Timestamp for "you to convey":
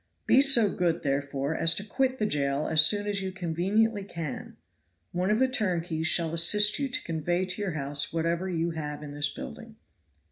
6.79-7.45